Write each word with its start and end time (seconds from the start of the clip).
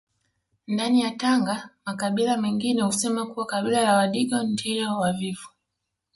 Ndani 0.67 1.01
ya 1.01 1.11
Tanga 1.11 1.69
makabila 1.85 2.37
mengine 2.37 2.81
husema 2.81 3.25
kuwa 3.27 3.45
kabila 3.45 3.83
la 3.83 3.95
Wadigo 3.97 4.43
ndio 4.43 4.97
wavivu 4.97 5.49